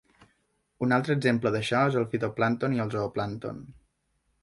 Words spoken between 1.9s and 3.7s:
és al fitoplàncton i al zooplàncton.